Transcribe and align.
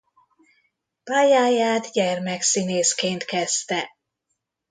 Pályáját 1.03 1.91
gyermekszínészként 1.91 3.23
kezdte. 3.23 3.89